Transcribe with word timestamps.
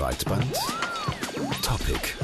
Breitband 0.00 0.58
Topic 1.62 2.16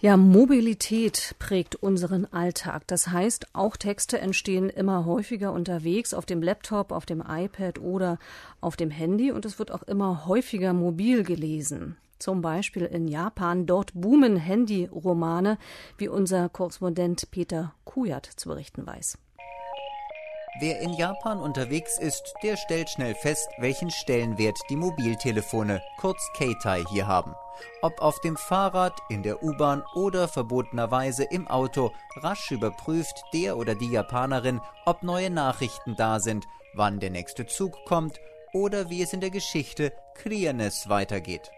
ja, 0.00 0.16
Mobilität 0.16 1.34
prägt 1.38 1.76
unseren 1.76 2.24
Alltag. 2.32 2.86
Das 2.86 3.08
heißt, 3.08 3.54
auch 3.54 3.76
Texte 3.76 4.18
entstehen 4.18 4.70
immer 4.70 5.04
häufiger 5.04 5.52
unterwegs 5.52 6.14
auf 6.14 6.24
dem 6.24 6.42
Laptop, 6.42 6.90
auf 6.90 7.04
dem 7.04 7.22
iPad 7.26 7.78
oder 7.80 8.18
auf 8.62 8.76
dem 8.76 8.90
Handy 8.90 9.30
und 9.30 9.44
es 9.44 9.58
wird 9.58 9.72
auch 9.72 9.82
immer 9.82 10.26
häufiger 10.26 10.72
mobil 10.72 11.22
gelesen. 11.22 11.96
Zum 12.18 12.40
Beispiel 12.40 12.84
in 12.84 13.06
Japan. 13.06 13.66
Dort 13.66 13.92
boomen 13.94 14.36
Handy-Romane, 14.36 15.58
wie 15.98 16.08
unser 16.08 16.48
Korrespondent 16.48 17.30
Peter 17.30 17.74
Kujat 17.84 18.24
zu 18.24 18.48
berichten 18.48 18.86
weiß. 18.86 19.18
Wer 20.58 20.80
in 20.80 20.94
Japan 20.94 21.38
unterwegs 21.38 21.98
ist, 21.98 22.32
der 22.42 22.56
stellt 22.56 22.88
schnell 22.88 23.14
fest, 23.14 23.48
welchen 23.58 23.90
Stellenwert 23.90 24.58
die 24.70 24.76
Mobiltelefone, 24.76 25.82
kurz 25.98 26.30
Keitai, 26.34 26.82
hier 26.88 27.06
haben. 27.06 27.34
Ob 27.82 28.00
auf 28.00 28.18
dem 28.20 28.38
Fahrrad, 28.38 28.98
in 29.10 29.22
der 29.22 29.42
U-Bahn 29.42 29.82
oder 29.94 30.28
verbotenerweise 30.28 31.24
im 31.24 31.46
Auto, 31.46 31.92
rasch 32.16 32.50
überprüft 32.50 33.22
der 33.34 33.58
oder 33.58 33.74
die 33.74 33.90
Japanerin, 33.90 34.62
ob 34.86 35.02
neue 35.02 35.28
Nachrichten 35.28 35.94
da 35.94 36.20
sind, 36.20 36.46
wann 36.72 37.00
der 37.00 37.10
nächste 37.10 37.44
Zug 37.44 37.84
kommt 37.84 38.18
oder 38.54 38.88
wie 38.88 39.02
es 39.02 39.12
in 39.12 39.20
der 39.20 39.30
Geschichte 39.30 39.92
Krianes 40.14 40.88
weitergeht. 40.88 41.50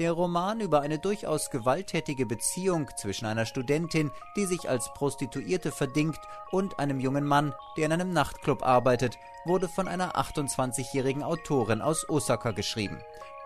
Der 0.00 0.12
Roman 0.12 0.60
über 0.60 0.80
eine 0.80 0.98
durchaus 0.98 1.50
gewalttätige 1.50 2.24
Beziehung 2.24 2.88
zwischen 2.96 3.26
einer 3.26 3.44
Studentin, 3.44 4.10
die 4.34 4.46
sich 4.46 4.66
als 4.66 4.90
Prostituierte 4.94 5.70
verdingt, 5.70 6.18
und 6.50 6.78
einem 6.78 7.00
jungen 7.00 7.26
Mann, 7.26 7.54
der 7.76 7.84
in 7.84 7.92
einem 7.92 8.10
Nachtclub 8.10 8.62
arbeitet, 8.62 9.18
wurde 9.44 9.68
von 9.68 9.88
einer 9.88 10.16
28-jährigen 10.16 11.22
Autorin 11.22 11.82
aus 11.82 12.08
Osaka 12.08 12.52
geschrieben. 12.52 12.98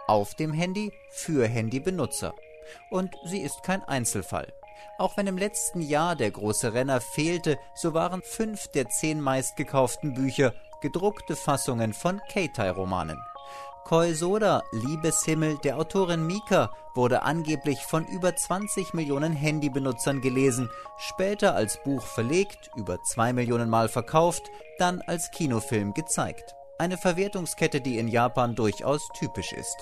Auf 0.07 0.37
dem 0.37 0.53
Handy 0.53 0.93
für 1.11 1.45
Handybenutzer. 1.49 2.35
Und 2.89 3.17
sie 3.25 3.41
ist 3.41 3.65
kein 3.65 3.83
Einzelfall. 3.83 4.53
Auch 4.97 5.17
wenn 5.17 5.27
im 5.27 5.37
letzten 5.37 5.81
Jahr 5.81 6.15
der 6.15 6.31
große 6.31 6.73
Renner 6.73 7.01
fehlte, 7.01 7.59
so 7.75 7.95
waren 7.95 8.23
fünf 8.23 8.69
der 8.69 8.89
zehn 8.91 9.21
meistgekauften 9.21 10.15
Bücher 10.15 10.55
gedruckte 10.81 11.35
Fassungen 11.35 11.93
von 11.93 12.21
Keitai-Romanen. 12.33 13.19
Koi 13.85 14.15
Soda, 14.15 14.63
Liebeshimmel 14.73 15.59
der 15.59 15.77
Autorin 15.77 16.27
Mika, 16.27 16.73
wurde 16.95 17.23
angeblich 17.23 17.85
von 17.85 18.07
über 18.07 18.35
20 18.35 18.95
Millionen 18.95 19.35
Handybenutzern 19.35 20.23
gelesen, 20.23 20.71
später 20.97 21.55
als 21.55 21.83
Buch 21.85 22.01
verlegt, 22.01 22.71
über 22.77 23.03
zwei 23.03 23.35
Millionen 23.35 23.69
Mal 23.69 23.91
verkauft, 23.91 24.51
dann 24.79 25.03
als 25.03 25.31
Kinofilm 25.33 25.93
gezeigt. 25.93 26.55
Eine 26.79 26.97
Verwertungskette, 26.97 27.83
die 27.83 27.99
in 27.99 28.09
Japan 28.09 28.55
durchaus 28.55 29.07
typisch 29.19 29.53
ist. 29.53 29.77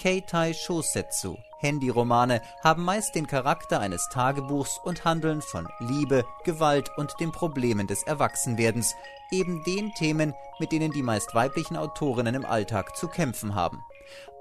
Keitai 0.00 0.52
Shosetsu, 0.54 1.36
Handyromane, 1.58 2.40
haben 2.62 2.84
meist 2.84 3.14
den 3.14 3.26
Charakter 3.26 3.80
eines 3.80 4.08
Tagebuchs 4.08 4.78
und 4.82 5.04
handeln 5.04 5.42
von 5.42 5.68
Liebe, 5.78 6.24
Gewalt 6.44 6.90
und 6.96 7.14
den 7.20 7.32
Problemen 7.32 7.86
des 7.86 8.02
Erwachsenwerdens, 8.02 8.94
eben 9.30 9.62
den 9.64 9.92
Themen, 9.94 10.34
mit 10.58 10.72
denen 10.72 10.92
die 10.92 11.02
meist 11.02 11.34
weiblichen 11.34 11.76
Autorinnen 11.76 12.34
im 12.34 12.44
Alltag 12.44 12.96
zu 12.96 13.08
kämpfen 13.08 13.54
haben. 13.54 13.84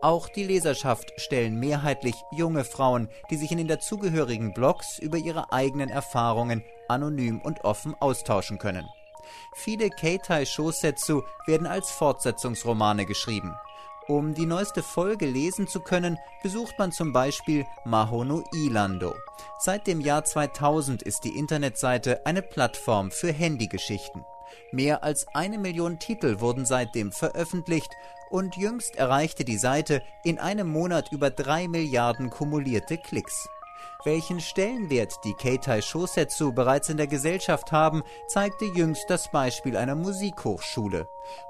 Auch 0.01 0.29
die 0.29 0.45
Leserschaft 0.45 1.11
stellen 1.17 1.59
mehrheitlich 1.59 2.15
junge 2.31 2.63
Frauen, 2.63 3.09
die 3.29 3.35
sich 3.35 3.51
in 3.51 3.57
den 3.57 3.67
dazugehörigen 3.67 4.53
Blogs 4.53 4.97
über 4.97 5.17
ihre 5.17 5.51
eigenen 5.51 5.89
Erfahrungen 5.89 6.63
anonym 6.87 7.41
und 7.41 7.65
offen 7.65 7.95
austauschen 7.99 8.59
können. 8.59 8.87
Viele 9.53 9.89
Keitai 9.89 10.45
Shosetsu 10.45 11.23
werden 11.45 11.67
als 11.67 11.91
Fortsetzungsromane 11.91 13.05
geschrieben. 13.05 13.53
Um 14.09 14.33
die 14.33 14.47
neueste 14.47 14.81
Folge 14.81 15.27
lesen 15.27 15.67
zu 15.67 15.81
können, 15.81 16.17
besucht 16.41 16.79
man 16.79 16.91
zum 16.91 17.13
Beispiel 17.13 17.67
Mahono 17.85 18.43
Ilando. 18.55 19.13
Seit 19.59 19.85
dem 19.85 20.01
Jahr 20.01 20.25
2000 20.25 21.03
ist 21.03 21.23
die 21.25 21.37
Internetseite 21.37 22.25
eine 22.25 22.41
Plattform 22.41 23.11
für 23.11 23.31
Handygeschichten. 23.31 24.25
Mehr 24.71 25.03
als 25.03 25.27
eine 25.35 25.59
Million 25.59 25.99
Titel 25.99 26.39
wurden 26.39 26.65
seitdem 26.65 27.11
veröffentlicht 27.11 27.91
und 28.31 28.57
jüngst 28.57 28.95
erreichte 28.95 29.45
die 29.45 29.59
Seite 29.59 30.01
in 30.23 30.39
einem 30.39 30.67
Monat 30.67 31.11
über 31.11 31.29
drei 31.29 31.67
Milliarden 31.67 32.31
kumulierte 32.31 32.97
Klicks. 32.97 33.47
Welchen 34.05 34.39
Stellenwert 34.39 35.25
die 35.25 35.33
Keitai 35.33 35.81
Shosetsu 35.81 36.53
bereits 36.53 36.87
in 36.87 36.95
der 36.95 37.07
Gesellschaft 37.07 37.73
haben, 37.73 38.03
zeigte 38.27 38.63
jüngst 38.63 39.09
das 39.09 39.29
Beispiel 39.29 39.75
einer 39.75 39.95
Musikhochschule. 39.95 41.09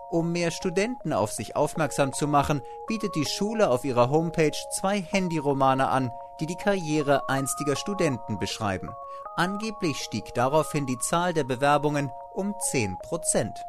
Um 0.09 0.31
mehr 0.31 0.49
Studenten 0.49 1.13
auf 1.13 1.31
sich 1.31 1.55
aufmerksam 1.55 2.11
zu 2.11 2.27
machen, 2.27 2.63
bietet 2.88 3.13
die 3.13 3.27
Schule 3.27 3.69
auf 3.69 3.85
ihrer 3.85 4.09
Homepage 4.09 4.57
zwei 4.79 4.99
Handyromane 4.99 5.89
an, 5.89 6.11
die 6.39 6.47
die 6.47 6.55
Karriere 6.55 7.29
einstiger 7.29 7.75
Studenten 7.75 8.39
beschreiben. 8.39 8.89
Angeblich 9.35 9.97
stieg 9.97 10.33
daraufhin 10.33 10.88
die 10.88 10.97
Zahl 10.97 11.35
der 11.35 11.43
Bewerbungen 11.43 12.11
um 12.33 12.55
10 12.71 12.97
Prozent. 12.97 13.59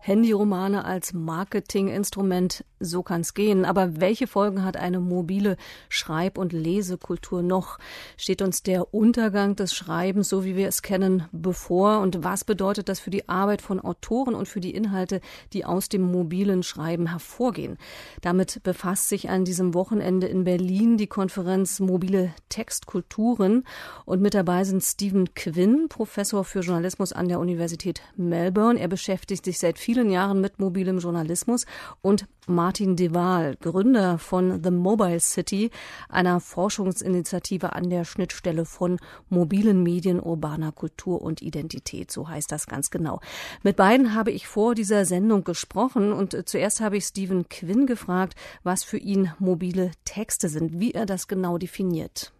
Handyromane 0.00 0.84
als 0.84 1.12
Marketinginstrument, 1.12 2.64
so 2.80 3.02
kann's 3.02 3.34
gehen. 3.34 3.66
Aber 3.66 4.00
welche 4.00 4.26
Folgen 4.26 4.64
hat 4.64 4.76
eine 4.76 4.98
mobile 4.98 5.56
Schreib- 5.90 6.38
und 6.38 6.52
Lesekultur 6.52 7.42
noch? 7.42 7.78
Steht 8.16 8.40
uns 8.40 8.62
der 8.62 8.94
Untergang 8.94 9.56
des 9.56 9.74
Schreibens, 9.74 10.28
so 10.30 10.44
wie 10.44 10.56
wir 10.56 10.68
es 10.68 10.82
kennen, 10.82 11.24
bevor? 11.32 12.00
Und 12.00 12.24
was 12.24 12.44
bedeutet 12.44 12.88
das 12.88 12.98
für 12.98 13.10
die 13.10 13.28
Arbeit 13.28 13.60
von 13.60 13.78
Autoren 13.78 14.34
und 14.34 14.48
für 14.48 14.60
die 14.60 14.74
Inhalte, 14.74 15.20
die 15.52 15.66
aus 15.66 15.90
dem 15.90 16.02
mobilen 16.02 16.62
Schreiben 16.62 17.08
hervorgehen? 17.08 17.76
Damit 18.22 18.62
befasst 18.62 19.10
sich 19.10 19.28
an 19.28 19.44
diesem 19.44 19.74
Wochenende 19.74 20.26
in 20.26 20.44
Berlin 20.44 20.96
die 20.96 21.08
Konferenz 21.08 21.78
Mobile 21.78 22.32
Textkulturen. 22.48 23.64
Und 24.06 24.22
mit 24.22 24.32
dabei 24.32 24.64
sind 24.64 24.82
Stephen 24.82 25.34
Quinn, 25.34 25.88
Professor 25.90 26.44
für 26.44 26.60
Journalismus 26.60 27.12
an 27.12 27.28
der 27.28 27.38
Universität 27.38 28.00
Melbourne. 28.16 28.80
Er 28.80 28.88
beschäftigt 28.88 29.44
sich 29.44 29.58
seit 29.58 29.78
vielen 29.78 29.89
Jahren 29.98 30.40
mit 30.40 30.58
mobilem 30.58 30.98
Journalismus 30.98 31.66
und 32.00 32.26
Martin 32.46 32.96
de 32.96 33.14
Waal, 33.14 33.56
Gründer 33.56 34.18
von 34.18 34.62
The 34.62 34.70
Mobile 34.70 35.20
City, 35.20 35.70
einer 36.08 36.40
Forschungsinitiative 36.40 37.72
an 37.72 37.90
der 37.90 38.04
Schnittstelle 38.04 38.64
von 38.64 38.98
mobilen 39.28 39.82
Medien, 39.82 40.20
urbaner 40.20 40.72
Kultur 40.72 41.22
und 41.22 41.42
Identität. 41.42 42.10
So 42.10 42.28
heißt 42.28 42.50
das 42.52 42.66
ganz 42.66 42.90
genau. 42.90 43.20
Mit 43.62 43.76
beiden 43.76 44.14
habe 44.14 44.30
ich 44.30 44.46
vor 44.46 44.74
dieser 44.74 45.04
Sendung 45.04 45.44
gesprochen 45.44 46.12
und 46.12 46.34
äh, 46.34 46.44
zuerst 46.44 46.80
habe 46.80 46.96
ich 46.96 47.04
Stephen 47.04 47.48
Quinn 47.48 47.86
gefragt, 47.86 48.34
was 48.62 48.84
für 48.84 48.98
ihn 48.98 49.32
mobile 49.38 49.90
Texte 50.04 50.48
sind, 50.48 50.80
wie 50.80 50.92
er 50.92 51.06
das 51.06 51.28
genau 51.28 51.58
definiert. 51.58 52.32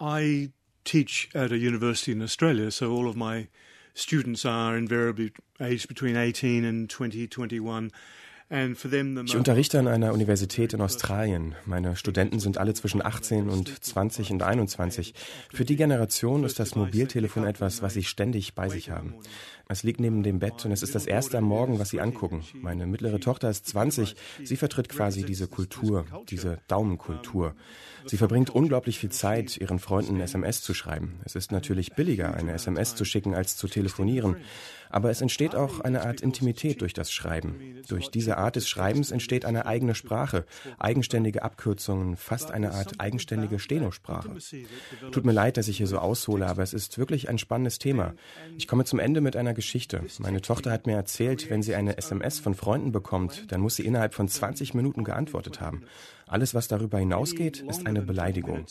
I 0.00 0.52
teach 0.84 1.28
at 1.34 1.52
a 1.52 1.56
university 1.56 2.12
in 2.12 2.22
Australia, 2.22 2.70
so 2.70 2.86
all 2.86 3.06
of 3.06 3.16
my 3.16 3.48
students 3.94 4.44
are 4.44 4.76
invariably 4.76 5.32
aged 5.58 5.88
between 5.88 6.16
18 6.16 6.64
and 6.64 6.90
20, 6.90 7.28
21. 7.28 7.90
Ich 8.52 9.36
unterrichte 9.36 9.78
an 9.78 9.86
einer 9.86 10.12
Universität 10.12 10.72
in 10.72 10.80
Australien. 10.80 11.54
Meine 11.66 11.94
Studenten 11.94 12.40
sind 12.40 12.58
alle 12.58 12.74
zwischen 12.74 13.00
18 13.00 13.48
und 13.48 13.84
20 13.84 14.32
und 14.32 14.42
21. 14.42 15.14
Für 15.54 15.64
die 15.64 15.76
Generation 15.76 16.42
ist 16.42 16.58
das 16.58 16.74
Mobiltelefon 16.74 17.44
etwas, 17.46 17.80
was 17.80 17.94
sie 17.94 18.02
ständig 18.02 18.56
bei 18.56 18.68
sich 18.68 18.90
haben. 18.90 19.14
Es 19.70 19.84
liegt 19.84 20.00
neben 20.00 20.24
dem 20.24 20.40
Bett 20.40 20.64
und 20.64 20.72
es 20.72 20.82
ist 20.82 20.96
das 20.96 21.06
erste 21.06 21.38
am 21.38 21.44
Morgen, 21.44 21.78
was 21.78 21.90
sie 21.90 22.00
angucken. 22.00 22.42
Meine 22.54 22.88
mittlere 22.88 23.20
Tochter 23.20 23.48
ist 23.48 23.68
20. 23.68 24.16
Sie 24.42 24.56
vertritt 24.56 24.88
quasi 24.88 25.22
diese 25.22 25.46
Kultur, 25.46 26.06
diese 26.28 26.58
Daumenkultur. 26.66 27.54
Sie 28.04 28.16
verbringt 28.16 28.50
unglaublich 28.50 28.98
viel 28.98 29.10
Zeit, 29.10 29.56
ihren 29.58 29.78
Freunden 29.78 30.20
SMS 30.20 30.62
zu 30.62 30.74
schreiben. 30.74 31.20
Es 31.24 31.36
ist 31.36 31.52
natürlich 31.52 31.92
billiger, 31.94 32.34
eine 32.34 32.52
SMS 32.52 32.96
zu 32.96 33.04
schicken, 33.04 33.34
als 33.34 33.56
zu 33.56 33.68
telefonieren. 33.68 34.38
Aber 34.90 35.10
es 35.10 35.20
entsteht 35.20 35.54
auch 35.54 35.78
eine 35.80 36.02
Art 36.02 36.20
Intimität 36.20 36.80
durch 36.80 36.92
das 36.92 37.12
Schreiben. 37.12 37.80
Durch 37.86 38.10
diese 38.10 38.38
Art 38.38 38.56
des 38.56 38.68
Schreibens 38.68 39.12
entsteht 39.12 39.44
eine 39.44 39.66
eigene 39.66 39.94
Sprache, 39.94 40.44
eigenständige 40.78 41.44
Abkürzungen, 41.44 42.16
fast 42.16 42.50
eine 42.50 42.72
Art 42.72 42.94
eigenständige 42.98 43.60
Stenosprache. 43.60 44.30
Tut 45.12 45.24
mir 45.24 45.32
leid, 45.32 45.56
dass 45.56 45.68
ich 45.68 45.76
hier 45.76 45.86
so 45.86 45.98
aushole, 45.98 46.46
aber 46.46 46.64
es 46.64 46.74
ist 46.74 46.98
wirklich 46.98 47.28
ein 47.28 47.38
spannendes 47.38 47.78
Thema. 47.78 48.14
Ich 48.56 48.66
komme 48.66 48.84
zum 48.84 48.98
Ende 48.98 49.20
mit 49.20 49.36
einer 49.36 49.54
Geschichte. 49.60 50.02
Meine 50.20 50.40
Tochter 50.40 50.72
hat 50.72 50.86
mir 50.86 50.96
erzählt, 50.96 51.50
wenn 51.50 51.62
sie 51.62 51.74
eine 51.74 51.98
SMS 51.98 52.38
von 52.38 52.54
Freunden 52.54 52.92
bekommt, 52.92 53.52
dann 53.52 53.60
muss 53.60 53.76
sie 53.76 53.84
innerhalb 53.84 54.14
von 54.14 54.26
20 54.26 54.72
Minuten 54.72 55.04
geantwortet 55.04 55.60
haben. 55.60 55.84
Alles, 56.26 56.54
was 56.54 56.66
darüber 56.66 56.98
hinausgeht, 56.98 57.60
ist 57.60 57.86
eine 57.86 58.00
Beleidigung. 58.00 58.64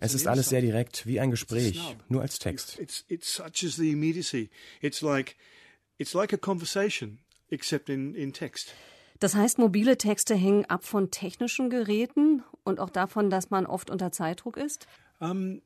Es 0.00 0.12
ist 0.12 0.26
alles 0.26 0.50
sehr 0.50 0.60
direkt, 0.60 1.06
wie 1.06 1.20
ein 1.20 1.30
Gespräch, 1.30 1.96
nur 2.08 2.20
als 2.20 2.38
Text. 2.38 2.78
Das 9.18 9.34
heißt, 9.34 9.58
mobile 9.58 9.96
Texte 9.96 10.34
hängen 10.34 10.66
ab 10.66 10.84
von 10.84 11.10
technischen 11.10 11.70
Geräten 11.70 12.42
und 12.62 12.78
auch 12.78 12.90
davon, 12.90 13.30
dass 13.30 13.48
man 13.48 13.64
oft 13.64 13.88
unter 13.88 14.12
Zeitdruck 14.12 14.58
ist? 14.58 14.86
Um 15.18 15.62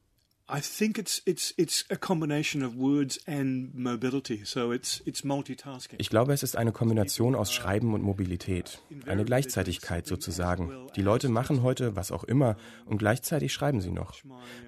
I 0.52 0.60
think 0.60 0.98
it's 0.98 1.22
it's 1.26 1.54
it's 1.56 1.84
a 1.90 1.96
combination 1.96 2.64
of 2.64 2.76
words 2.76 3.20
and 3.28 3.72
mobility. 3.72 4.44
So 4.44 4.72
it's 4.72 5.00
it's 5.04 5.22
multitasking. 5.22 6.00
Ich 6.00 6.10
glaube, 6.10 6.32
es 6.32 6.42
ist 6.42 6.56
eine 6.56 6.72
Kombination 6.72 7.36
aus 7.36 7.52
Schreiben 7.52 7.94
und 7.94 8.02
Mobilität, 8.02 8.82
eine 9.06 9.24
Gleichzeitigkeit 9.24 10.08
sozusagen. 10.08 10.88
Die 10.96 11.02
Leute 11.02 11.28
machen 11.28 11.62
heute 11.62 11.94
was 11.94 12.10
auch 12.10 12.24
immer 12.24 12.56
und 12.84 12.98
gleichzeitig 12.98 13.52
schreiben 13.52 13.80
sie 13.80 13.92
noch. 13.92 14.14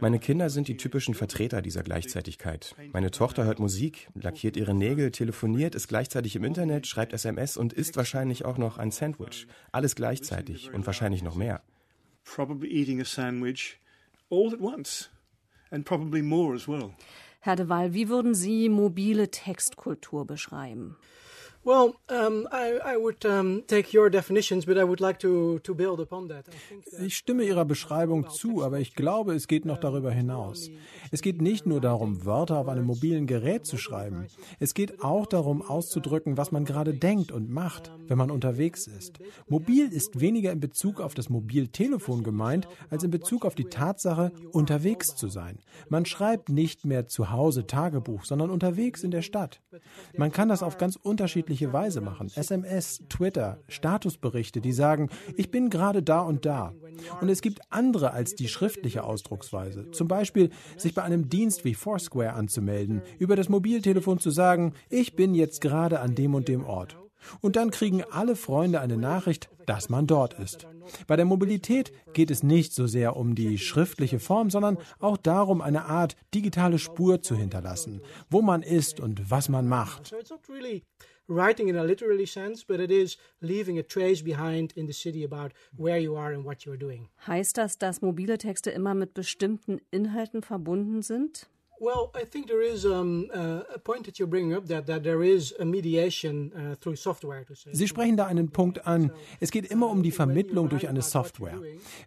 Meine 0.00 0.20
Kinder 0.20 0.50
sind 0.50 0.68
die 0.68 0.76
typischen 0.76 1.14
Vertreter 1.14 1.62
dieser 1.62 1.82
Gleichzeitigkeit. 1.82 2.76
Meine 2.92 3.10
Tochter 3.10 3.44
hört 3.44 3.58
Musik, 3.58 4.08
lackiert 4.14 4.56
ihre 4.56 4.74
Nägel, 4.74 5.10
telefoniert, 5.10 5.74
ist 5.74 5.88
gleichzeitig 5.88 6.36
im 6.36 6.44
Internet, 6.44 6.86
schreibt 6.86 7.12
SMS 7.12 7.56
und 7.56 7.72
isst 7.72 7.96
wahrscheinlich 7.96 8.44
auch 8.44 8.58
noch 8.58 8.78
ein 8.78 8.92
Sandwich. 8.92 9.48
Alles 9.72 9.96
gleichzeitig 9.96 10.72
und 10.72 10.86
wahrscheinlich 10.86 11.22
noch 11.22 11.34
mehr. 11.34 11.60
Probably 12.24 12.70
eating 12.70 13.00
a 13.00 13.04
sandwich 13.04 13.80
all 14.30 14.52
at 14.52 14.60
once 14.60 15.10
and 15.72 15.84
probably 15.84 16.22
more 16.22 16.54
as 16.54 16.68
well. 16.68 16.92
Herr 17.40 17.56
de 17.56 17.68
Waal, 17.68 17.92
wie 17.92 18.08
würden 18.08 18.34
Sie 18.34 18.68
mobile 18.68 19.28
Textkultur 19.28 20.24
beschreiben? 20.24 20.96
Well, 21.64 21.94
um, 22.10 22.48
I, 22.50 22.94
I 22.94 22.96
would 22.96 23.24
um, 23.24 23.62
take 23.68 23.96
your 23.96 24.10
definitions, 24.10 24.66
but 24.66 24.76
I 24.76 24.82
would 24.82 24.98
like 24.98 25.20
to, 25.20 25.60
to 25.60 25.74
build 25.74 26.00
upon 26.00 26.28
that. 26.28 26.46
Ich 27.00 27.16
stimme 27.16 27.44
Ihrer 27.44 27.64
Beschreibung 27.64 28.28
zu, 28.30 28.64
aber 28.64 28.80
ich 28.80 28.96
glaube, 28.96 29.34
es 29.34 29.46
geht 29.46 29.64
noch 29.64 29.78
darüber 29.78 30.10
hinaus. 30.10 30.70
Es 31.12 31.22
geht 31.22 31.40
nicht 31.40 31.64
nur 31.64 31.80
darum, 31.80 32.24
Wörter 32.24 32.58
auf 32.58 32.68
einem 32.68 32.84
mobilen 32.84 33.28
Gerät 33.28 33.64
zu 33.64 33.76
schreiben. 33.76 34.26
Es 34.58 34.74
geht 34.74 35.04
auch 35.04 35.24
darum, 35.26 35.62
auszudrücken, 35.62 36.36
was 36.36 36.50
man 36.50 36.64
gerade 36.64 36.94
denkt 36.94 37.30
und 37.30 37.48
macht, 37.48 37.92
wenn 38.08 38.18
man 38.18 38.32
unterwegs 38.32 38.88
ist. 38.88 39.20
Mobil 39.46 39.86
ist 39.86 40.20
weniger 40.20 40.50
in 40.50 40.58
Bezug 40.58 41.00
auf 41.00 41.14
das 41.14 41.28
Mobiltelefon 41.28 42.24
gemeint, 42.24 42.66
als 42.90 43.04
in 43.04 43.12
Bezug 43.12 43.44
auf 43.44 43.54
die 43.54 43.66
Tatsache, 43.66 44.32
unterwegs 44.50 45.14
zu 45.14 45.28
sein. 45.28 45.60
Man 45.88 46.06
schreibt 46.06 46.48
nicht 46.48 46.84
mehr 46.84 47.06
zu 47.06 47.30
Hause 47.30 47.68
Tagebuch, 47.68 48.24
sondern 48.24 48.50
unterwegs 48.50 49.04
in 49.04 49.12
der 49.12 49.22
Stadt. 49.22 49.60
Man 50.16 50.32
kann 50.32 50.48
das 50.48 50.64
auf 50.64 50.76
ganz 50.76 50.96
unterschiedliche 50.96 51.51
unterschiedliche 51.52 51.72
Weise 51.72 52.00
machen. 52.00 52.30
SMS, 52.34 53.02
Twitter, 53.08 53.58
Statusberichte, 53.68 54.60
die 54.60 54.72
sagen, 54.72 55.10
ich 55.36 55.50
bin 55.50 55.70
gerade 55.70 56.02
da 56.02 56.20
und 56.20 56.46
da. 56.46 56.72
Und 57.20 57.28
es 57.28 57.42
gibt 57.42 57.60
andere 57.70 58.12
als 58.12 58.34
die 58.34 58.48
schriftliche 58.48 59.04
Ausdrucksweise. 59.04 59.90
Zum 59.90 60.08
Beispiel 60.08 60.50
sich 60.76 60.94
bei 60.94 61.02
einem 61.02 61.28
Dienst 61.28 61.64
wie 61.64 61.74
Foursquare 61.74 62.32
anzumelden, 62.32 63.02
über 63.18 63.36
das 63.36 63.48
Mobiltelefon 63.48 64.18
zu 64.18 64.30
sagen, 64.30 64.72
ich 64.88 65.14
bin 65.14 65.34
jetzt 65.34 65.60
gerade 65.60 66.00
an 66.00 66.14
dem 66.14 66.34
und 66.34 66.48
dem 66.48 66.64
Ort. 66.64 66.96
Und 67.40 67.56
dann 67.56 67.70
kriegen 67.70 68.02
alle 68.10 68.34
Freunde 68.34 68.80
eine 68.80 68.96
Nachricht, 68.96 69.48
dass 69.66 69.88
man 69.88 70.06
dort 70.06 70.34
ist. 70.34 70.66
Bei 71.06 71.16
der 71.16 71.24
Mobilität 71.24 71.92
geht 72.12 72.30
es 72.30 72.42
nicht 72.42 72.74
so 72.74 72.86
sehr 72.86 73.16
um 73.16 73.34
die 73.34 73.58
schriftliche 73.58 74.18
Form, 74.18 74.50
sondern 74.50 74.78
auch 74.98 75.16
darum, 75.16 75.60
eine 75.60 75.84
Art 75.84 76.16
digitale 76.34 76.78
Spur 76.78 77.22
zu 77.22 77.36
hinterlassen, 77.36 78.00
wo 78.28 78.42
man 78.42 78.62
ist 78.62 79.00
und 79.00 79.30
was 79.30 79.48
man 79.48 79.68
macht. 79.68 80.14
Writing 81.28 81.68
in 81.68 81.76
a 81.76 81.84
literary 81.84 82.26
sense, 82.26 82.64
but 82.64 82.80
it 82.80 82.90
is 82.90 83.16
leaving 83.40 83.78
a 83.78 83.82
trace 83.82 84.22
behind 84.22 84.72
in 84.76 84.86
the 84.86 84.92
city 84.92 85.24
about 85.24 85.52
where 85.76 85.98
you 85.98 86.16
are 86.16 86.32
and 86.32 86.44
what 86.44 86.64
you 86.64 86.72
are 86.72 86.78
doing. 86.78 87.08
Heißt 87.26 87.56
das, 87.56 87.78
dass 87.78 88.02
mobile 88.02 88.38
Texte 88.38 88.70
immer 88.70 88.94
mit 88.94 89.14
bestimmten 89.14 89.80
Inhalten 89.90 90.42
verbunden 90.42 91.02
sind? 91.02 91.48
Well, 91.82 92.12
I 92.14 92.24
think 92.24 92.46
there 92.46 92.62
is 92.62 92.84
um, 92.84 93.28
uh, 93.34 93.64
a 93.74 93.78
point 93.80 94.04
that 94.06 94.16
you're 94.16 94.30
bringing 94.30 94.54
up 94.54 94.68
that, 94.68 94.86
that 94.86 95.02
there 95.02 95.24
is 95.24 95.52
a 95.58 95.64
mediation 95.64 96.52
uh, 96.54 96.76
through 96.76 96.94
software. 96.94 97.44
To 97.44 97.56
say. 97.56 97.70
Sie 97.72 97.88
sprechen 97.88 98.16
da 98.16 98.26
einen 98.26 98.52
Punkt 98.52 98.86
an. 98.86 99.10
Es 99.40 99.50
geht 99.50 99.66
immer 99.66 99.88
um 99.88 100.04
die 100.04 100.12
Vermittlung 100.12 100.68
durch 100.68 100.86
eine 100.86 101.02
Software. 101.02 101.58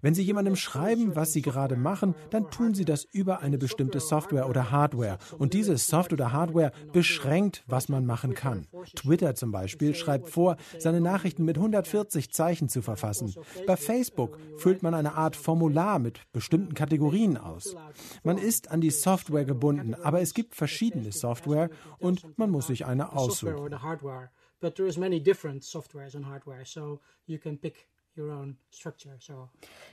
Wenn 0.02 0.16
Sie 0.16 0.24
jemandem 0.24 0.56
schreiben, 0.56 1.18
was 1.18 1.34
Sie 1.34 1.42
gerade 1.42 1.76
machen, 1.76 2.16
dann 2.30 2.50
tun 2.52 2.74
Sie 2.74 2.86
das 2.86 3.04
über 3.04 3.42
eine 3.42 3.58
bestimmte 3.58 4.00
Software 4.00 4.48
oder 4.48 4.72
Hardware. 4.72 5.18
Und 5.38 5.52
diese 5.52 5.78
Software 5.78 6.20
oder 6.20 6.32
Hardware 6.32 6.72
beschränkt, 6.94 7.66
was 7.68 7.90
man 7.90 8.06
machen 8.06 8.34
kann. 8.34 8.68
Twitter 8.96 9.36
zum 9.36 9.52
Beispiel 9.52 9.94
schreibt 9.94 10.30
vor, 10.30 10.56
seine 10.80 11.02
Nachrichten 11.02 11.44
mit 11.44 11.58
140 11.58 12.32
Zeichen 12.32 12.70
zu 12.70 12.82
verfassen. 12.82 13.36
Bei 13.68 13.76
Facebook 13.76 14.40
füllt 14.56 14.84
man 14.84 14.94
eine 14.94 15.16
Art 15.16 15.36
Formular 15.36 16.00
mit 16.00 16.22
bestimmten 16.32 16.76
Kategorien 16.76 17.36
aus. 17.36 17.76
Man 18.24 18.38
ist 18.38 18.72
an 18.72 18.80
die 18.80 18.92
Software 18.92 19.44
gebunden 19.44 19.65
verbunden, 19.66 19.96
aber 19.96 20.22
es 20.22 20.34
gibt 20.34 20.56
verschiedene 20.56 21.12
Software 21.12 21.70
und 22.00 22.38
man 22.38 22.52
muss 22.52 22.68
sich 22.68 22.86
eine 22.86 23.14
aussuchen. 23.14 23.56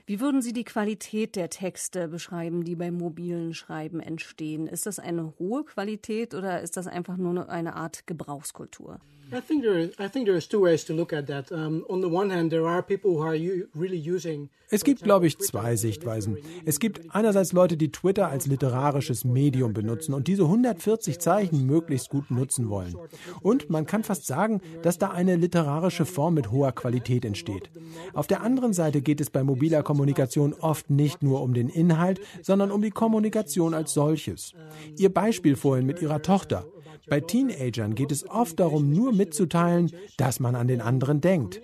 Wie 0.05 0.19
würden 0.21 0.41
Sie 0.41 0.53
die 0.53 0.63
Qualität 0.63 1.35
der 1.35 1.49
Texte 1.49 2.07
beschreiben, 2.07 2.63
die 2.63 2.75
beim 2.75 2.93
mobilen 2.95 3.53
Schreiben 3.53 3.99
entstehen? 3.99 4.65
Ist 4.65 4.85
das 4.85 4.99
eine 4.99 5.33
hohe 5.39 5.65
Qualität 5.65 6.33
oder 6.33 6.61
ist 6.61 6.77
das 6.77 6.87
einfach 6.87 7.17
nur 7.17 7.49
eine 7.49 7.75
Art 7.75 8.07
Gebrauchskultur? 8.07 8.99
I 9.31 9.41
think 9.41 9.63
there, 9.63 9.89
I 9.99 10.07
think 10.09 10.25
there 10.25 10.37
is 10.37 10.47
two 10.47 10.61
ways 10.61 10.85
to 10.85 10.93
look 10.93 11.13
at 11.13 11.27
that. 11.27 11.51
Um, 11.51 11.85
on 11.89 12.01
the 12.01 12.09
one 12.09 12.29
hand, 12.29 12.51
there 12.51 12.67
are 12.67 12.81
people 12.81 13.11
who 13.11 13.23
are 13.23 13.37
really 13.73 13.97
using 13.97 14.49
es 14.73 14.83
gibt, 14.83 15.03
glaube 15.03 15.27
ich, 15.27 15.37
zwei 15.37 15.75
Sichtweisen. 15.75 16.37
Es 16.65 16.79
gibt 16.79 17.13
einerseits 17.13 17.53
Leute, 17.53 17.77
die 17.77 17.91
Twitter 17.91 18.29
als 18.29 18.47
literarisches 18.47 19.23
Medium 19.23 19.71
benutzen 19.71 20.15
und 20.15 20.27
diese 20.27 20.45
140 20.45 21.19
Zeichen 21.19 21.67
möglichst 21.67 22.09
gut 22.09 22.31
nutzen 22.31 22.69
wollen. 22.69 22.95
Und 23.41 23.69
man 23.69 23.85
kann 23.85 24.03
fast 24.03 24.25
sagen, 24.25 24.61
dass 24.81 24.97
da 24.97 25.11
eine 25.11 25.35
literarische 25.35 26.05
Form 26.05 26.33
mit 26.33 26.49
hoher 26.49 26.71
Qualität 26.71 27.23
entsteht. 27.23 27.69
Auf 28.13 28.25
der 28.25 28.41
anderen 28.41 28.73
Seite 28.73 29.03
geht 29.03 29.21
es 29.21 29.29
bei 29.29 29.43
mobiler 29.43 29.83
Kommunikation 29.83 30.55
oft 30.55 30.89
nicht 30.89 31.21
nur 31.21 31.43
um 31.43 31.53
den 31.53 31.69
Inhalt, 31.69 32.19
sondern 32.41 32.71
um 32.71 32.81
die 32.81 32.89
Kommunikation 32.89 33.75
als 33.75 33.93
solches. 33.93 34.53
Ihr 34.97 35.13
Beispiel 35.13 35.55
vorhin 35.55 35.85
mit 35.85 36.01
Ihrer 36.01 36.23
Tochter. 36.23 36.65
Bei 37.07 37.19
Teenagern 37.19 37.95
geht 37.95 38.11
es 38.11 38.27
oft 38.29 38.59
darum, 38.59 38.91
nur 38.91 39.13
mitzuteilen, 39.13 39.91
dass 40.17 40.39
man 40.39 40.55
an 40.55 40.67
den 40.67 40.81
anderen 40.81 41.21
denkt. 41.21 41.61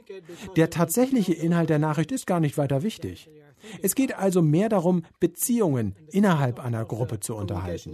Der 0.56 0.70
tatsächliche 0.70 1.34
Inhalt 1.34 1.70
der 1.70 1.80
Nachricht 1.80 2.12
ist 2.12 2.26
gar 2.26 2.40
nicht 2.40 2.58
weiter 2.58 2.84
wichtig. 2.84 3.30
Es 3.82 3.96
geht 3.96 4.16
also 4.16 4.42
mehr 4.42 4.70
darum, 4.70 5.04
Beziehungen 5.20 5.96
innerhalb 6.12 6.60
einer 6.60 6.86
Gruppe 6.86 7.20
zu 7.20 7.36
unterhalten. 7.36 7.94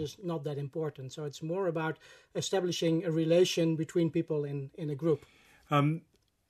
Um, 5.72 6.04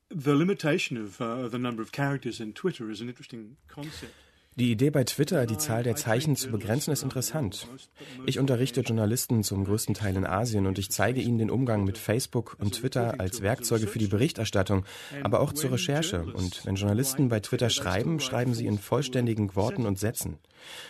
the 0.10 0.32
limitation 0.34 1.02
of 1.02 1.22
uh, 1.22 1.48
the 1.48 1.58
number 1.58 1.82
of 1.82 1.94
characters 1.94 2.42
in 2.42 2.54
Twitter 2.54 2.90
is 2.90 3.00
an 3.00 3.08
interesting 3.08 3.56
concept. 3.70 4.12
Die 4.58 4.72
Idee 4.72 4.90
bei 4.90 5.04
Twitter, 5.04 5.46
die 5.46 5.58
Zahl 5.58 5.84
der 5.84 5.98
Zeichen 5.98 6.38
zu 6.38 6.50
begrenzen, 6.50 6.94
ist 6.94 7.04
interessant. 7.04 7.68
Ich 8.26 8.40
unterrichte 8.40 8.80
Journalisten 8.80 9.44
zum 9.44 9.66
größten 9.66 9.96
Teil 9.96 10.16
in 10.16 10.26
Asien 10.26 10.66
und 10.66 10.80
ich 10.80 10.92
zeige 10.92 11.20
ihnen 11.20 11.38
den 11.38 11.52
Umgang 11.52 11.84
mit 11.84 11.98
Facebook 11.98 12.56
und 12.60 12.76
Twitter 12.76 13.20
als 13.20 13.42
Werkzeuge 13.42 13.86
für 13.86 14.00
die 14.00 14.08
Berichterstattung, 14.08 14.86
aber 15.24 15.42
auch 15.42 15.52
zur 15.52 15.74
Recherche. 15.74 16.24
Und 16.24 16.66
wenn 16.66 16.76
Journalisten 16.76 17.28
bei 17.28 17.42
Twitter 17.42 17.70
schreiben, 17.70 18.22
schreiben 18.22 18.54
sie 18.54 18.66
in 18.66 18.80
vollständigen 18.80 19.58
Worten 19.58 19.86
und 19.86 20.00
Sätzen. 20.00 20.38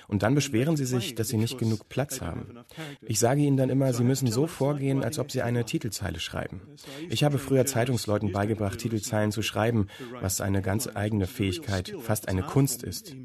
Und 0.08 0.22
dann 0.22 0.36
beschweren 0.36 0.78
sie 0.78 0.86
sich, 0.86 1.16
dass 1.16 1.30
sie 1.30 1.38
nicht 1.38 1.58
genug 1.58 1.90
Platz 1.90 2.22
haben. 2.22 2.60
Ich 3.02 3.20
sage 3.20 3.42
ihnen 3.42 3.58
dann 3.58 3.72
immer, 3.72 3.94
sie 3.94 4.04
müssen 4.04 4.32
so 4.32 4.46
vorgehen, 4.46 5.04
als 5.04 5.18
ob 5.18 5.32
sie 5.32 5.42
eine 5.42 5.66
Titelzeile 5.66 6.20
schreiben. 6.20 6.62
Ich 7.10 7.24
habe 7.24 7.40
früher 7.40 7.66
Zeitungsleuten 7.66 8.32
beigebracht, 8.32 8.80
Titelzeilen 8.80 9.32
zu 9.32 9.42
schreiben, 9.42 9.88
was 10.22 10.40
eine 10.40 10.62
ganz 10.62 10.88
eigene 10.94 11.26
Fähigkeit, 11.26 11.94
fast 12.00 12.28
eine 12.28 12.44
Kunst 12.44 12.84
ist. 12.84 13.16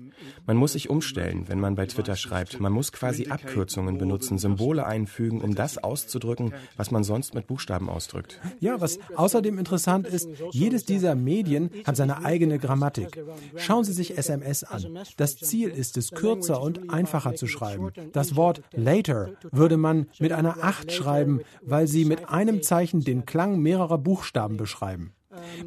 Man 0.46 0.56
muss 0.56 0.72
sich 0.72 0.90
umstellen, 0.90 1.44
wenn 1.48 1.60
man 1.60 1.74
bei 1.74 1.86
Twitter 1.86 2.16
schreibt. 2.16 2.60
Man 2.60 2.72
muss 2.72 2.92
quasi 2.92 3.28
Abkürzungen 3.28 3.98
benutzen, 3.98 4.38
Symbole 4.38 4.86
einfügen, 4.86 5.40
um 5.40 5.54
das 5.54 5.78
auszudrücken, 5.78 6.54
was 6.76 6.90
man 6.90 7.04
sonst 7.04 7.34
mit 7.34 7.46
Buchstaben 7.46 7.88
ausdrückt. 7.88 8.40
Ja, 8.60 8.80
was 8.80 8.98
außerdem 9.14 9.58
interessant 9.58 10.06
ist, 10.06 10.28
jedes 10.52 10.84
dieser 10.84 11.14
Medien 11.14 11.70
hat 11.84 11.96
seine 11.96 12.24
eigene 12.24 12.58
Grammatik. 12.58 13.22
Schauen 13.56 13.84
Sie 13.84 13.92
sich 13.92 14.16
SMS 14.16 14.64
an. 14.64 14.98
Das 15.16 15.36
Ziel 15.36 15.70
ist 15.70 15.96
es, 15.96 16.10
kürzer 16.10 16.60
und 16.60 16.90
einfacher 16.90 17.34
zu 17.34 17.46
schreiben. 17.46 17.90
Das 18.12 18.36
Wort 18.36 18.62
later 18.72 19.30
würde 19.50 19.76
man 19.76 20.06
mit 20.18 20.32
einer 20.32 20.62
8 20.62 20.92
schreiben, 20.92 21.40
weil 21.62 21.86
sie 21.86 22.04
mit 22.04 22.28
einem 22.28 22.62
Zeichen 22.62 23.00
den 23.00 23.26
Klang 23.26 23.60
mehrerer 23.60 23.98
Buchstaben 23.98 24.56
beschreiben. 24.56 25.12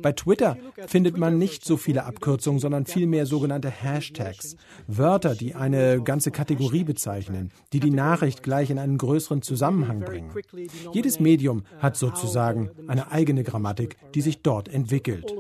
Bei 0.01 0.11
Twitter 0.11 0.57
findet 0.87 1.17
man 1.17 1.37
nicht 1.37 1.65
so 1.65 1.77
viele 1.77 2.05
Abkürzungen, 2.05 2.59
sondern 2.59 2.85
vielmehr 2.85 3.25
sogenannte 3.25 3.69
Hashtags. 3.69 4.55
Wörter, 4.87 5.35
die 5.35 5.55
eine 5.55 6.01
ganze 6.01 6.31
Kategorie 6.31 6.83
bezeichnen, 6.83 7.51
die 7.71 7.79
die 7.79 7.91
Nachricht 7.91 8.43
gleich 8.43 8.69
in 8.69 8.79
einen 8.79 8.97
größeren 8.97 9.41
Zusammenhang 9.41 10.01
bringen. 10.01 10.31
Jedes 10.91 11.19
Medium 11.19 11.63
hat 11.79 11.97
sozusagen 11.97 12.71
eine 12.87 13.11
eigene 13.11 13.43
Grammatik, 13.43 13.97
die 14.13 14.21
sich 14.21 14.41
dort 14.41 14.67
entwickelt. 14.67 15.33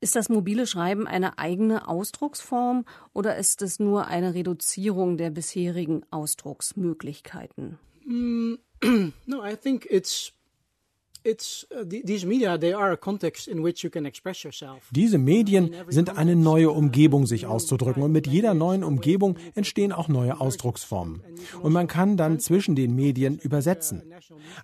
Ist 0.00 0.16
das 0.16 0.28
mobile 0.28 0.66
Schreiben 0.66 1.06
eine 1.06 1.38
eigene 1.38 1.88
Ausdrucksform 1.88 2.84
oder 3.14 3.36
ist 3.36 3.62
es 3.62 3.78
nur 3.78 4.06
eine 4.06 4.34
Reduzierung 4.34 5.16
der 5.16 5.30
bisherigen 5.30 6.02
Ausdrucksmöglichkeiten? 6.10 7.78
Mm, 8.04 8.56
no, 9.26 9.42
I 9.42 9.56
think 9.56 9.86
it's 9.88 10.30
Diese 14.90 15.18
Medien 15.18 15.74
sind 15.88 16.18
eine 16.18 16.36
neue 16.36 16.70
Umgebung, 16.70 17.26
sich 17.26 17.46
auszudrücken. 17.46 18.02
Und 18.02 18.12
mit 18.12 18.26
jeder 18.26 18.52
neuen 18.52 18.84
Umgebung 18.84 19.38
entstehen 19.54 19.92
auch 19.92 20.08
neue 20.08 20.38
Ausdrucksformen. 20.40 21.22
Und 21.62 21.72
man 21.72 21.86
kann 21.86 22.18
dann 22.18 22.40
zwischen 22.40 22.76
den 22.76 22.94
Medien 22.94 23.38
übersetzen. 23.38 24.02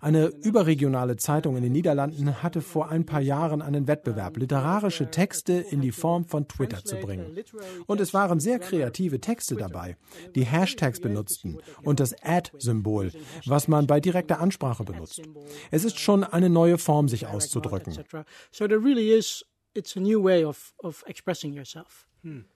Eine 0.01 0.27
überregionale 0.27 1.17
Zeitung 1.17 1.57
in 1.57 1.63
den 1.63 1.73
Niederlanden 1.73 2.43
hatte 2.43 2.61
vor 2.61 2.91
ein 2.91 3.07
paar 3.07 3.23
Jahren 3.23 3.63
einen 3.63 3.87
Wettbewerb, 3.87 4.37
literarische 4.37 5.11
Texte 5.11 5.55
in 5.55 5.81
die 5.81 5.93
Form 5.93 6.27
von 6.27 6.47
Twitter 6.47 6.85
zu 6.85 6.97
bringen. 6.97 7.39
Und 7.87 8.01
es 8.01 8.13
waren 8.13 8.39
sehr 8.39 8.59
kreative 8.59 9.21
Texte 9.21 9.57
dabei, 9.57 9.97
die 10.35 10.45
Hashtags 10.45 11.01
benutzten 11.01 11.59
und 11.83 12.01
das 12.01 12.15
Ad-Symbol, 12.23 13.13
was 13.47 13.67
man 13.67 13.87
bei 13.87 14.01
direkter 14.01 14.41
Ansprache 14.41 14.85
benutzt. 14.85 15.23
Es 15.71 15.85
ist 15.85 15.99
schon 15.99 16.23
eine 16.25 16.50
neue 16.53 16.79
Form, 16.79 17.09
sich 17.09 17.27
auszudrücken. 17.27 17.93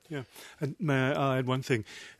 So 0.02 0.03
yeah. 0.10 0.22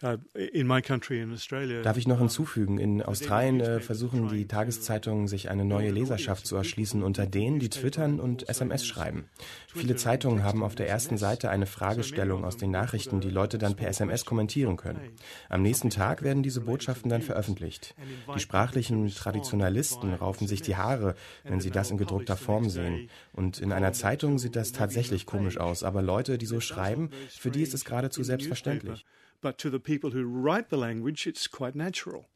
Uh, 0.03 0.17
in 0.53 0.67
my 0.67 0.81
country, 0.81 1.21
in 1.21 1.33
Australia. 1.33 1.83
Darf 1.83 1.97
ich 1.97 2.07
noch 2.07 2.19
hinzufügen? 2.19 2.79
In 2.79 3.03
Australien 3.03 3.61
äh, 3.61 3.81
versuchen 3.81 4.29
die 4.29 4.47
Tageszeitungen, 4.47 5.29
sich 5.29 5.51
eine 5.51 5.65
neue 5.65 5.91
Leserschaft 5.91 6.47
zu 6.47 6.57
erschließen 6.57 7.03
unter 7.03 7.27
denen, 7.27 7.59
die 7.59 7.69
twittern 7.69 8.21
und 8.21 8.49
SMS 8.49 8.87
schreiben. 8.87 9.27
Viele 9.75 9.97
Zeitungen 9.97 10.45
haben 10.45 10.63
auf 10.63 10.75
der 10.75 10.89
ersten 10.89 11.19
Seite 11.19 11.51
eine 11.51 11.67
Fragestellung 11.67 12.45
aus 12.45 12.57
den 12.57 12.71
Nachrichten, 12.71 13.21
die 13.21 13.31
Leute 13.31 13.59
dann 13.59 13.75
per 13.75 13.89
SMS 13.89 14.25
kommentieren 14.25 14.77
können. 14.77 15.01
Am 15.49 15.63
nächsten 15.63 15.91
Tag 15.91 16.23
werden 16.23 16.43
diese 16.43 16.61
Botschaften 16.61 17.11
dann 17.11 17.23
veröffentlicht. 17.23 17.95
Die 18.35 18.41
sprachlichen 18.41 19.09
Traditionalisten 19.09 20.15
raufen 20.15 20.47
sich 20.47 20.63
die 20.63 20.77
Haare, 20.77 21.15
wenn 21.43 21.61
sie 21.61 21.71
das 21.71 21.91
in 21.91 21.99
gedruckter 21.99 22.37
Form 22.37 22.71
sehen. 22.71 23.11
Und 23.33 23.59
in 23.59 23.73
einer 23.73 23.93
Zeitung 23.93 24.39
sieht 24.39 24.57
das 24.57 24.73
tatsächlich 24.73 25.27
komisch 25.27 25.59
aus. 25.59 25.83
Aber 25.83 26.03
Leute, 26.03 26.39
die 26.39 26.47
so 26.47 26.61
schreiben, 26.61 27.11
für 27.29 27.51
die 27.51 27.63
ist 27.63 27.74
es 27.75 27.85
geradezu 27.85 28.23
selbstverständlich. 28.23 29.05
But 29.41 29.59
to 29.59 29.71
the 29.71 29.79
people 29.79 30.11
who 30.15 30.23
write 30.25 30.69
the 30.71 30.77
language, 30.77 31.27
it's 31.27 31.51
quite 31.51 31.77
natural. 31.77 32.27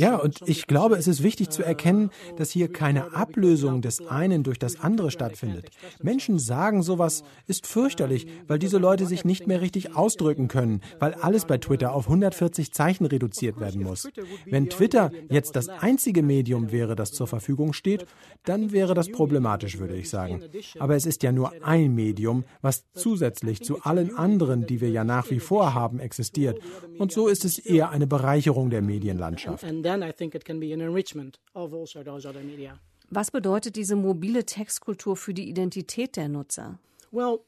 Ja, 0.00 0.16
und 0.16 0.40
ich 0.46 0.66
glaube, 0.66 0.96
es 0.96 1.06
ist 1.06 1.22
wichtig 1.22 1.50
zu 1.50 1.62
erkennen, 1.62 2.10
dass 2.36 2.50
hier 2.50 2.72
keine 2.72 3.14
Ablösung 3.14 3.82
des 3.82 4.06
einen 4.06 4.42
durch 4.42 4.58
das 4.58 4.80
andere 4.80 5.10
stattfindet. 5.10 5.70
Menschen 6.02 6.38
sagen 6.38 6.82
sowas 6.82 7.24
ist 7.46 7.66
fürchterlich, 7.66 8.26
weil 8.46 8.58
diese 8.58 8.78
Leute 8.78 9.06
sich 9.06 9.24
nicht 9.24 9.46
mehr 9.46 9.60
richtig 9.60 9.96
ausdrücken 9.96 10.48
können, 10.48 10.80
weil 10.98 11.14
alles 11.14 11.44
bei 11.44 11.58
Twitter 11.58 11.92
auf 11.92 12.06
140 12.06 12.72
Zeichen 12.72 13.06
reduziert 13.06 13.60
werden 13.60 13.82
muss. 13.82 14.08
Wenn 14.44 14.68
Twitter 14.68 15.10
jetzt 15.28 15.56
das 15.56 15.68
einzige 15.68 16.22
Medium 16.22 16.72
wäre, 16.72 16.96
das 16.96 17.12
zur 17.12 17.26
Verfügung 17.26 17.72
steht, 17.72 18.06
dann 18.44 18.72
wäre 18.72 18.94
das 18.94 19.10
problematisch, 19.10 19.78
würde 19.78 19.96
ich 19.96 20.08
sagen. 20.08 20.42
Aber 20.78 20.94
es 20.94 21.06
ist 21.06 21.22
ja 21.22 21.32
nur 21.32 21.52
ein 21.62 21.94
Medium, 21.94 22.44
was 22.62 22.84
zusätzlich 22.94 23.62
zu 23.62 23.82
allen 23.82 24.16
anderen, 24.16 24.66
die 24.66 24.80
wir 24.80 24.90
ja 24.90 25.04
nach 25.04 25.30
wie 25.30 25.40
vor 25.40 25.74
haben, 25.74 26.00
existiert. 26.00 26.60
Und 26.98 27.12
so 27.12 27.28
ist 27.28 27.44
es 27.44 27.58
eher 27.58 27.90
eine 27.90 28.06
Bereicherung 28.06 28.70
der 28.70 28.82
Medienlandschaft. 28.82 29.64
Was 33.10 33.30
bedeutet 33.30 33.76
diese 33.76 33.96
mobile 33.96 34.44
Textkultur 34.44 35.16
für 35.16 35.34
die 35.34 35.48
Identität 35.48 36.16
der 36.16 36.28
Nutzer? 36.28 36.78
Well, 37.12 37.40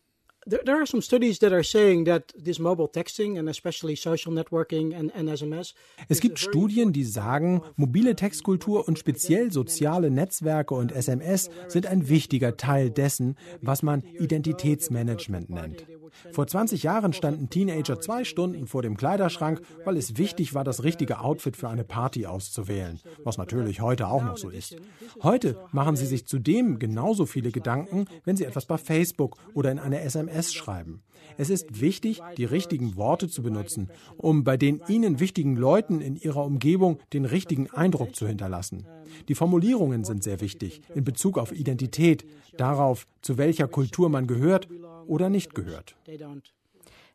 there, 0.49 0.77
are 0.77 0.87
some 0.87 1.03
studies 1.03 1.39
that 1.41 1.53
are 1.53 1.65
saying 1.65 2.05
that 2.05 2.33
this 2.37 2.59
mobile 2.59 2.89
texting 2.89 3.39
and 3.39 3.49
especially 3.49 3.97
social 3.97 4.33
networking 4.33 4.95
and, 4.95 5.15
and 5.15 5.29
SMS. 5.29 5.75
Es 6.09 6.21
gibt 6.21 6.39
Studien, 6.39 6.93
die 6.93 7.05
sagen, 7.05 7.63
mobile 7.77 8.15
Textkultur 8.15 8.87
und 8.87 8.99
speziell 8.99 9.53
soziale 9.53 10.11
Netzwerke 10.11 10.75
und 10.75 10.93
SMS 10.93 11.51
sind 11.69 11.87
ein 11.87 12.09
wichtiger 12.09 12.57
Teil 12.57 12.91
dessen, 12.91 13.37
was 13.61 13.83
man 13.83 14.03
Identitätsmanagement 14.03 15.51
nennt. 15.51 15.87
Vor 16.33 16.47
20 16.47 16.83
Jahren 16.83 17.13
standen 17.13 17.51
Teenager 17.51 18.01
zwei 18.01 18.25
Stunden 18.25 18.67
vor 18.67 18.83
dem 18.83 18.97
Kleiderschrank, 18.97 19.61
weil 19.85 19.97
es 19.97 20.17
wichtig 20.17 20.55
war, 20.55 20.65
das 20.65 20.85
richtige 20.85 21.21
Outfit 21.21 21.57
für 21.57 21.69
eine 21.69 21.85
Party 21.85 22.27
auszuwählen, 22.27 23.01
was 23.25 23.39
natürlich 23.39 23.81
heute 23.81 24.09
auch 24.09 24.23
noch 24.23 24.37
so 24.37 24.51
ist. 24.51 24.77
Heute 25.23 25.59
machen 25.73 25.97
sie 25.97 26.07
sich 26.07 26.27
zudem 26.27 26.79
genauso 26.79 27.27
viele 27.27 27.51
Gedanken, 27.51 28.07
wenn 28.25 28.37
sie 28.37 28.45
etwas 28.45 28.67
bei 28.67 28.79
Facebook 28.79 29.37
oder 29.55 29.71
in 29.71 29.79
eine 29.79 30.01
SMS 30.01 30.55
schreiben. 30.55 31.03
Es 31.37 31.51
ist 31.51 31.81
wichtig, 31.81 32.21
die 32.37 32.45
richtigen 32.45 32.97
Worte 32.97 33.29
zu 33.29 33.43
benutzen, 33.43 33.91
um 34.17 34.45
bei 34.45 34.57
den 34.57 34.81
ihnen 34.89 35.21
wichtigen 35.21 35.57
Leuten 35.57 36.01
in 36.01 36.17
ihrer 36.17 36.45
Umgebung 36.45 36.99
den 37.13 37.25
richtigen 37.25 37.71
Eindruck 37.71 38.17
zu 38.17 38.27
hinterlassen. 38.27 38.87
Die 39.29 39.35
Formulierungen 39.35 40.05
sind 40.05 40.23
sehr 40.23 40.41
wichtig 40.41 40.81
in 40.95 41.05
Bezug 41.05 41.39
auf 41.39 41.53
Identität, 41.53 42.25
darauf, 42.57 43.07
zu 43.23 43.39
welcher 43.39 43.69
Kultur 43.69 44.09
man 44.09 44.27
gehört 44.27 44.69
oder 45.09 45.29
nicht 45.31 45.55
gehört. 45.55 45.97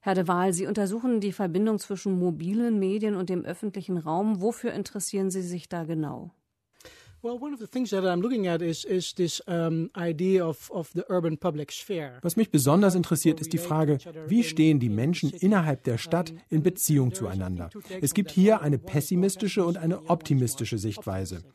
Herr 0.01 0.15
de 0.15 0.27
Waal, 0.27 0.51
Sie 0.51 0.67
untersuchen 0.67 1.21
die 1.21 1.31
Verbindung 1.31 1.79
zwischen 1.79 2.19
mobilen 2.19 2.77
Medien 2.77 3.15
und 3.15 3.29
dem 3.29 3.45
öffentlichen 3.45 3.97
Raum. 3.97 4.41
Wofür 4.41 4.73
interessieren 4.73 5.31
Sie 5.31 5.41
sich 5.41 5.69
da 5.69 5.85
genau? 5.85 6.31
Was 12.21 12.35
mich 12.35 12.51
besonders 12.51 12.95
interessiert, 12.95 13.39
ist 13.39 13.53
die 13.53 13.57
Frage, 13.57 13.97
wie 14.27 14.43
stehen 14.43 14.81
die 14.81 14.89
Menschen 14.89 15.29
innerhalb 15.29 15.85
der 15.85 15.97
Stadt 15.97 16.33
in 16.49 16.63
Beziehung 16.63 17.13
zueinander? 17.13 17.69
Es 18.01 18.13
gibt 18.13 18.29
hier 18.29 18.61
eine 18.61 18.77
pessimistische 18.77 19.63
und 19.63 19.77
eine 19.77 20.09
optimistische 20.09 20.77
Sichtweise. 20.77 21.45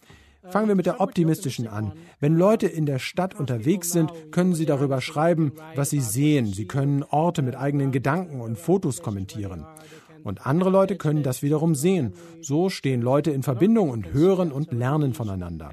Fangen 0.50 0.68
wir 0.68 0.74
mit 0.74 0.86
der 0.86 1.00
optimistischen 1.00 1.66
an. 1.66 1.92
Wenn 2.20 2.36
Leute 2.36 2.66
in 2.66 2.86
der 2.86 2.98
Stadt 2.98 3.38
unterwegs 3.38 3.90
sind, 3.90 4.12
können 4.30 4.54
sie 4.54 4.66
darüber 4.66 5.00
schreiben, 5.00 5.52
was 5.74 5.90
sie 5.90 6.00
sehen. 6.00 6.46
Sie 6.46 6.66
können 6.66 7.02
Orte 7.02 7.42
mit 7.42 7.56
eigenen 7.56 7.92
Gedanken 7.92 8.40
und 8.40 8.58
Fotos 8.58 9.02
kommentieren. 9.02 9.66
Und 10.24 10.46
andere 10.46 10.70
Leute 10.70 10.96
können 10.96 11.22
das 11.22 11.42
wiederum 11.42 11.74
sehen. 11.74 12.12
So 12.40 12.68
stehen 12.68 13.00
Leute 13.00 13.30
in 13.30 13.42
Verbindung 13.42 13.90
und 13.90 14.12
hören 14.12 14.52
und 14.52 14.72
lernen 14.72 15.14
voneinander. 15.14 15.70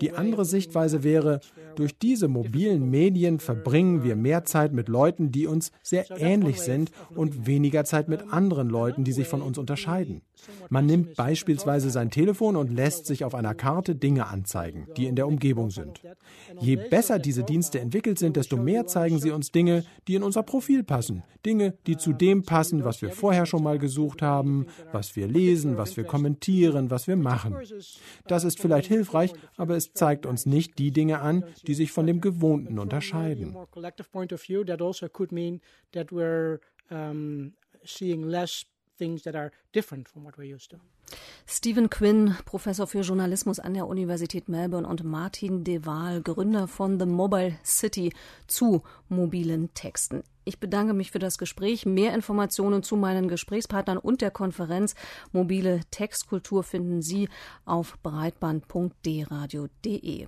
Die 0.00 0.12
andere 0.12 0.44
Sichtweise 0.44 1.02
wäre, 1.02 1.40
durch 1.76 1.98
diese 1.98 2.28
mobilen 2.28 2.88
Medien 2.90 3.38
verbringen 3.38 4.02
wir 4.02 4.16
mehr 4.16 4.44
Zeit 4.44 4.72
mit 4.72 4.88
Leuten, 4.88 5.30
die 5.30 5.46
uns 5.46 5.72
sehr 5.82 6.06
ähnlich 6.18 6.60
sind 6.60 6.90
und 7.14 7.46
weniger 7.46 7.84
Zeit 7.84 8.08
mit 8.08 8.32
anderen 8.32 8.68
Leuten, 8.68 9.04
die 9.04 9.12
sich 9.12 9.28
von 9.28 9.42
uns 9.42 9.58
unterscheiden. 9.58 10.22
Man 10.68 10.86
nimmt 10.86 11.16
beispielsweise 11.16 11.90
sein 11.90 12.10
Telefon 12.10 12.56
und 12.56 12.70
lässt 12.70 13.06
sich 13.06 13.24
auf 13.24 13.34
einer 13.34 13.54
Karte 13.54 13.94
Dinge 13.94 14.26
anzeigen, 14.26 14.86
die 14.96 15.06
in 15.06 15.16
der 15.16 15.26
Umgebung 15.26 15.70
sind. 15.70 16.00
Je 16.60 16.76
besser 16.76 17.18
diese 17.18 17.44
Dienste 17.44 17.80
entwickelt 17.80 18.18
sind, 18.18 18.36
desto 18.36 18.56
mehr 18.56 18.86
zeigen 18.86 19.18
sie 19.18 19.30
uns 19.30 19.50
Dinge, 19.50 19.84
die 20.06 20.14
in 20.14 20.22
unser 20.22 20.42
Profil 20.42 20.84
passen. 20.84 21.22
Dinge, 21.44 21.74
die 21.86 21.96
zu 21.96 22.12
dem 22.12 22.42
passen, 22.42 22.84
was 22.84 23.00
wir 23.02 23.10
vorher 23.10 23.46
schon 23.46 23.62
mal 23.62 23.78
gesucht 23.78 24.22
haben, 24.22 24.66
was 24.92 25.16
wir 25.16 25.26
lesen, 25.26 25.76
was 25.76 25.96
wir 25.96 26.04
kommentieren, 26.04 26.90
was 26.90 27.06
wir 27.06 27.16
machen. 27.16 27.56
Das 28.26 28.44
ist 28.44 28.60
vielleicht 28.60 28.88
hilfreich, 28.88 29.32
aber 29.56 29.76
es 29.76 29.92
zeigt 29.92 30.26
uns 30.26 30.46
nicht 30.46 30.78
die 30.78 30.90
Dinge 30.90 31.20
an, 31.20 31.44
die 31.66 31.74
sich 31.74 31.92
von 31.92 32.06
dem 32.06 32.20
Gewohnten 32.20 32.78
unterscheiden. 32.78 33.56
seeing 37.84 38.22
less 38.22 38.64
things 38.98 39.22
that 39.22 39.34
are 39.34 39.50
different 39.72 40.08
from 40.08 40.24
what 40.24 40.36
we're 40.36 40.54
used 40.54 40.70
to. 40.70 40.78
Stephen 41.46 41.88
Quinn, 41.88 42.36
Professor 42.44 42.86
für 42.86 43.00
Journalismus 43.00 43.58
an 43.58 43.72
der 43.74 43.86
Universität 43.86 44.48
Melbourne 44.48 44.86
und 44.86 45.04
Martin 45.04 45.64
De 45.64 45.86
Waal, 45.86 46.20
Gründer 46.20 46.68
von 46.68 46.98
The 46.98 47.06
Mobile 47.06 47.56
City 47.64 48.12
zu 48.46 48.82
mobilen 49.08 49.72
Texten. 49.72 50.22
Ich 50.44 50.60
bedanke 50.60 50.92
mich 50.94 51.10
für 51.10 51.18
das 51.18 51.38
Gespräch. 51.38 51.86
Mehr 51.86 52.14
Informationen 52.14 52.82
zu 52.82 52.96
meinen 52.96 53.28
Gesprächspartnern 53.28 53.98
und 53.98 54.22
der 54.22 54.30
Konferenz 54.30 54.94
Mobile 55.32 55.80
Textkultur 55.90 56.62
finden 56.62 57.02
Sie 57.02 57.28
auf 57.66 57.98
breitband.dradio.de. 58.02 60.26